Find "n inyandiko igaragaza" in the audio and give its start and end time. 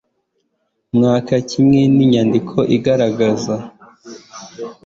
1.95-3.55